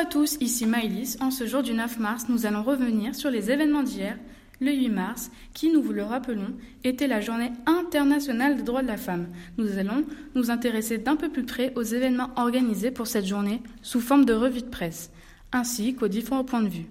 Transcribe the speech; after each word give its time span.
à 0.00 0.06
tous, 0.06 0.38
ici 0.40 0.64
Maëlys. 0.64 1.18
En 1.20 1.30
ce 1.30 1.46
jour 1.46 1.62
du 1.62 1.74
9 1.74 1.98
mars, 1.98 2.24
nous 2.30 2.46
allons 2.46 2.62
revenir 2.62 3.14
sur 3.14 3.30
les 3.30 3.50
événements 3.50 3.82
d'hier, 3.82 4.16
le 4.58 4.72
8 4.72 4.88
mars, 4.88 5.30
qui, 5.52 5.70
nous 5.70 5.82
vous 5.82 5.92
le 5.92 6.02
rappelons, 6.02 6.54
était 6.84 7.06
la 7.06 7.20
journée 7.20 7.52
internationale 7.66 8.56
des 8.56 8.62
droits 8.62 8.80
de 8.80 8.86
la 8.86 8.96
femme. 8.96 9.26
Nous 9.58 9.76
allons 9.76 10.06
nous 10.34 10.50
intéresser 10.50 10.96
d'un 10.96 11.16
peu 11.16 11.28
plus 11.28 11.44
près 11.44 11.74
aux 11.76 11.82
événements 11.82 12.30
organisés 12.36 12.90
pour 12.90 13.08
cette 13.08 13.26
journée 13.26 13.60
sous 13.82 14.00
forme 14.00 14.24
de 14.24 14.32
revue 14.32 14.62
de 14.62 14.70
presse, 14.70 15.10
ainsi 15.52 15.94
qu'aux 15.94 16.08
différents 16.08 16.44
points 16.44 16.62
de 16.62 16.68
vue. 16.68 16.86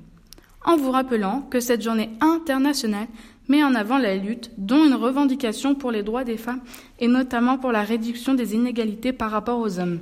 En 0.63 0.77
vous 0.77 0.91
rappelant 0.91 1.41
que 1.49 1.59
cette 1.59 1.81
journée 1.81 2.11
internationale 2.21 3.07
met 3.47 3.63
en 3.63 3.73
avant 3.73 3.97
la 3.97 4.17
lutte, 4.17 4.51
dont 4.59 4.85
une 4.85 4.93
revendication 4.93 5.73
pour 5.73 5.89
les 5.89 6.03
droits 6.03 6.25
des 6.25 6.37
femmes 6.37 6.61
et 6.99 7.07
notamment 7.07 7.57
pour 7.57 7.71
la 7.71 7.81
réduction 7.81 8.35
des 8.35 8.53
inégalités 8.53 9.13
par 9.13 9.31
rapport 9.31 9.59
aux 9.59 9.79
hommes. 9.79 9.99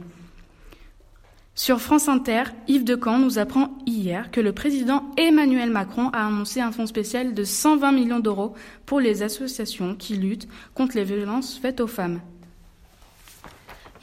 Sur 1.59 1.81
France 1.81 2.07
Inter, 2.07 2.43
Yves 2.67 2.83
Decamp 2.83 3.17
nous 3.17 3.39
apprend 3.39 3.71
hier 3.87 4.29
que 4.29 4.39
le 4.39 4.53
président 4.53 5.03
Emmanuel 5.17 5.71
Macron 5.71 6.09
a 6.09 6.27
annoncé 6.27 6.61
un 6.61 6.71
fonds 6.71 6.85
spécial 6.85 7.33
de 7.33 7.43
120 7.43 7.93
millions 7.93 8.19
d'euros 8.19 8.53
pour 8.85 8.99
les 8.99 9.23
associations 9.23 9.95
qui 9.95 10.17
luttent 10.17 10.47
contre 10.75 10.95
les 10.95 11.03
violences 11.03 11.57
faites 11.57 11.81
aux 11.81 11.87
femmes. 11.87 12.21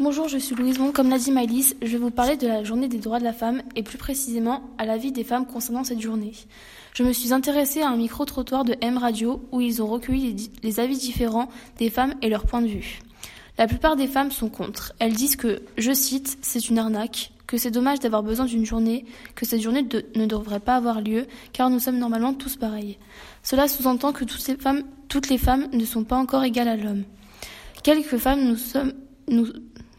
Bonjour, 0.01 0.27
je 0.27 0.37
suis 0.37 0.57
Louison. 0.57 0.91
Comme 0.91 1.09
l'a 1.09 1.19
dit 1.19 1.31
Maëlys, 1.31 1.77
je 1.81 1.93
vais 1.93 1.99
vous 1.99 2.11
parler 2.11 2.37
de 2.37 2.49
la 2.49 2.65
journée 2.65 2.89
des 2.89 2.99
droits 2.99 3.21
de 3.21 3.25
la 3.25 3.33
femme 3.33 3.63
et 3.77 3.85
plus 3.85 3.99
précisément 3.99 4.65
à 4.77 4.85
la 4.85 4.97
vie 4.97 5.13
des 5.13 5.23
femmes 5.23 5.47
concernant 5.47 5.85
cette 5.85 6.01
journée. 6.01 6.33
Je 6.93 7.05
me 7.05 7.13
suis 7.13 7.33
intéressée 7.33 7.83
à 7.83 7.89
un 7.89 7.97
micro-trottoir 7.97 8.65
de 8.65 8.75
M 8.81 8.99
Radio 8.99 9.47
où 9.53 9.61
ils 9.61 9.81
ont 9.81 9.87
recueilli 9.87 10.51
les 10.65 10.81
avis 10.81 10.99
différents 10.99 11.49
des 11.79 11.89
femmes 11.89 12.15
et 12.21 12.29
leurs 12.29 12.47
points 12.47 12.63
de 12.63 12.67
vue. 12.67 12.99
La 13.59 13.69
plupart 13.69 13.95
des 13.95 14.09
femmes 14.09 14.33
sont 14.33 14.49
contre. 14.49 14.93
Elles 14.99 15.15
disent 15.15 15.37
que, 15.37 15.63
je 15.79 15.93
cite, 15.93 16.37
c'est 16.43 16.69
une 16.69 16.79
arnaque, 16.79 17.31
que 17.47 17.59
c'est 17.59 17.71
dommage 17.71 18.01
d'avoir 18.01 18.23
besoin 18.23 18.47
d'une 18.47 18.65
journée, 18.65 19.05
que 19.35 19.45
cette 19.45 19.61
journée 19.61 19.87
ne 20.15 20.27
devrait 20.27 20.61
pas 20.61 20.77
avoir 20.77 21.01
lieu, 21.01 21.27
car 21.53 21.71
nous 21.71 21.81
sommes 21.81 21.99
normalement 21.99 22.35
tous 22.35 22.57
pareils. 22.57 22.99
Cela 23.43 23.69
sous-entend 23.69 24.13
que 24.13 24.25
toutes, 24.25 25.29
les 25.29 25.39
femmes 25.39 25.69
ne 25.73 25.85
sont 25.85 26.05
pas 26.05 26.17
encore 26.17 26.45
égales 26.45 26.69
à 26.69 26.77
l'homme. 26.77 27.05
Quelques 27.83 28.17
femmes 28.17 28.57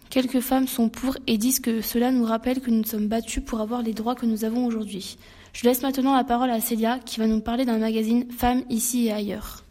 quelques 0.09 0.39
femmes 0.39 0.67
sont 0.67 0.89
pour 0.89 1.17
et 1.27 1.37
disent 1.37 1.59
que 1.59 1.81
cela 1.81 2.11
nous 2.11 2.23
rappelle 2.23 2.61
que 2.61 2.71
nous 2.71 2.85
sommes 2.85 3.07
battus 3.07 3.43
pour 3.43 3.59
avoir 3.59 3.81
les 3.81 3.93
droits 3.93 4.15
que 4.15 4.25
nous 4.25 4.45
avons 4.45 4.65
aujourd'hui. 4.65 5.17
Je 5.51 5.65
laisse 5.65 5.81
maintenant 5.81 6.15
la 6.15 6.23
parole 6.23 6.51
à 6.51 6.61
Célia 6.61 6.99
qui 6.99 7.19
va 7.19 7.27
nous 7.27 7.41
parler 7.41 7.65
d'un 7.65 7.77
magazine 7.77 8.31
Femmes 8.31 8.63
ici 8.69 9.07
et 9.07 9.11
ailleurs. 9.11 9.64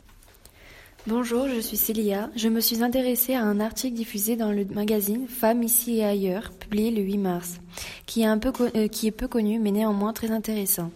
Bonjour, 1.07 1.49
je 1.49 1.61
suis 1.61 1.77
Célia. 1.77 2.31
Je 2.35 2.49
me 2.49 2.61
suis 2.61 2.83
intéressée 2.83 3.35
à 3.35 3.43
un 3.43 3.61
article 3.61 3.95
diffusé 3.95 4.37
dans 4.37 4.51
le 4.51 4.65
magazine 4.65 5.29
Femmes 5.29 5.63
ici 5.63 5.99
et 5.99 6.05
ailleurs, 6.07 6.51
publié 6.53 6.91
le 6.91 7.03
8 7.03 7.19
mars, 7.19 7.61
qui 8.07 8.23
est, 8.23 8.37
peu 8.39 8.51
euh, 8.75 9.11
peu 9.15 9.29
connu 9.29 9.59
mais 9.59 9.71
néanmoins 9.71 10.15
très 10.15 10.31
intéressant. 10.31 10.91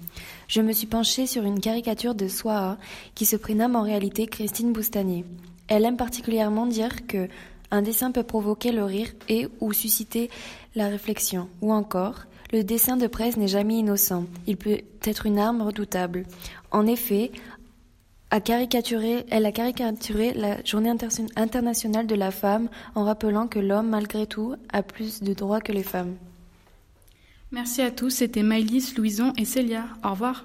Je 0.47 0.63
me 0.63 0.73
suis 0.73 0.87
penchée 0.87 1.27
sur 1.27 1.43
une 1.45 1.61
caricature 1.61 2.15
de 2.15 2.27
Swaha 2.27 2.79
qui 3.15 3.27
se 3.27 3.37
prénomme 3.37 3.77
en 3.77 3.83
réalité 3.83 4.27
Christine 4.27 4.73
Boustanier. 4.73 5.27
Elle 5.69 5.85
aime 5.85 5.99
particulièrement 5.99 6.65
dire 6.65 7.07
que 7.07 7.29
un 7.71 7.83
dessin 7.83 8.11
peut 8.11 8.23
provoquer 8.23 8.73
le 8.73 8.85
rire 8.85 9.13
et 9.29 9.49
ou 9.61 9.75
susciter 9.75 10.31
la 10.75 10.89
réflexion, 10.89 11.51
ou 11.61 11.71
encore 11.71 12.25
le 12.51 12.65
dessin 12.65 12.97
de 12.97 13.07
presse 13.07 13.37
n'est 13.37 13.47
jamais 13.47 13.77
innocent. 13.77 14.25
Il 14.47 14.57
peut 14.57 14.79
être 15.05 15.27
une 15.27 15.39
arme 15.39 15.61
redoutable. 15.61 16.25
En 16.71 16.87
effet, 16.87 17.31
elle 18.31 19.47
a 19.47 19.53
caricaturé 19.53 20.35
la 20.35 20.63
journée 20.65 20.93
internationale 21.37 22.07
de 22.07 22.15
la 22.15 22.31
femme 22.31 22.69
en 22.95 23.05
rappelant 23.05 23.47
que 23.47 23.59
l'homme, 23.59 23.89
malgré 23.89 24.27
tout, 24.27 24.55
a 24.73 24.83
plus 24.83 25.23
de 25.23 25.33
droits 25.33 25.61
que 25.61 25.73
les 25.73 25.83
femmes. 25.83 26.15
Merci 27.51 27.81
à 27.81 27.91
tous, 27.91 28.11
c'était 28.11 28.43
Maëlys, 28.43 28.95
Louison 28.97 29.33
et 29.39 29.47
Célia. 29.47 29.85
Au 30.05 30.11
revoir. 30.11 30.45